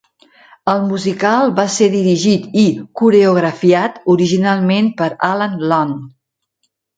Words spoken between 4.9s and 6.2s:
per Alan Lund.